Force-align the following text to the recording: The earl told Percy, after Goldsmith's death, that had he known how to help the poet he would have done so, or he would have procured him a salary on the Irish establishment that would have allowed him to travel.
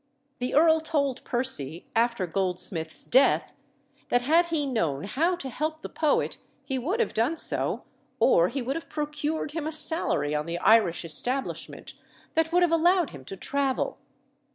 The 0.39 0.55
earl 0.55 0.79
told 0.79 1.23
Percy, 1.23 1.85
after 1.95 2.25
Goldsmith's 2.25 3.05
death, 3.05 3.53
that 4.09 4.23
had 4.23 4.47
he 4.47 4.65
known 4.65 5.03
how 5.03 5.35
to 5.35 5.47
help 5.47 5.81
the 5.81 5.89
poet 5.89 6.39
he 6.65 6.79
would 6.79 6.99
have 6.99 7.13
done 7.13 7.37
so, 7.37 7.83
or 8.19 8.47
he 8.49 8.63
would 8.63 8.75
have 8.75 8.89
procured 8.89 9.51
him 9.51 9.67
a 9.67 9.71
salary 9.71 10.33
on 10.33 10.47
the 10.47 10.57
Irish 10.57 11.05
establishment 11.05 11.93
that 12.33 12.51
would 12.51 12.63
have 12.63 12.71
allowed 12.71 13.11
him 13.11 13.23
to 13.25 13.37
travel. 13.37 13.99